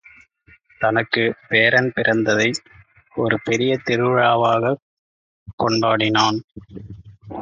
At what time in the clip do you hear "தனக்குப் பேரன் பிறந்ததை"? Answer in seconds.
0.79-2.53